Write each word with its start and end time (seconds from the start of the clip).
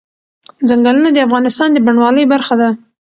ځنګلونه 0.69 1.09
د 1.11 1.17
افغانستان 1.27 1.69
د 1.71 1.77
بڼوالۍ 1.85 2.23
برخه 2.33 2.53
ده. 2.61 2.69